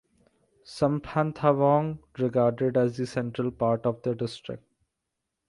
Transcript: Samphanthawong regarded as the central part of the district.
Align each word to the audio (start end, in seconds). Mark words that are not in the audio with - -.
Samphanthawong 0.65 1.99
regarded 2.17 2.75
as 2.75 2.97
the 2.97 3.05
central 3.05 3.51
part 3.51 3.85
of 3.85 4.01
the 4.01 4.15
district. 4.15 4.63